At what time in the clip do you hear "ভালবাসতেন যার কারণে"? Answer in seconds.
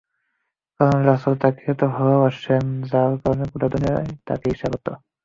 1.95-3.43